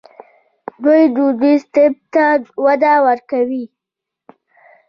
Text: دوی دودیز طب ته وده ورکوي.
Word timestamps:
دوی 0.83 1.03
دودیز 1.15 1.61
طب 1.73 1.93
ته 2.13 2.25
وده 2.63 2.93
ورکوي. 3.05 3.65